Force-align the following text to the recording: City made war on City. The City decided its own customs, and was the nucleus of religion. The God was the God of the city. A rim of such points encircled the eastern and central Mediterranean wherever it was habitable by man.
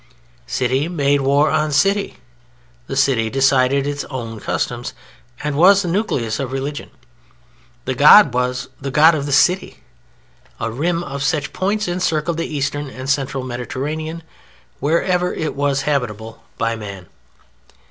City 0.47 0.87
made 0.87 1.21
war 1.21 1.51
on 1.51 1.71
City. 1.71 2.17
The 2.87 2.95
City 2.95 3.29
decided 3.29 3.85
its 3.85 4.03
own 4.05 4.39
customs, 4.39 4.95
and 5.43 5.55
was 5.55 5.83
the 5.83 5.87
nucleus 5.89 6.39
of 6.39 6.51
religion. 6.51 6.89
The 7.85 7.93
God 7.93 8.33
was 8.33 8.69
the 8.79 8.89
God 8.89 9.13
of 9.13 9.27
the 9.27 9.31
city. 9.31 9.83
A 10.59 10.71
rim 10.71 11.03
of 11.03 11.21
such 11.21 11.53
points 11.53 11.87
encircled 11.87 12.37
the 12.37 12.47
eastern 12.47 12.89
and 12.89 13.07
central 13.11 13.43
Mediterranean 13.43 14.23
wherever 14.79 15.35
it 15.35 15.53
was 15.55 15.83
habitable 15.83 16.43
by 16.57 16.75
man. 16.75 17.05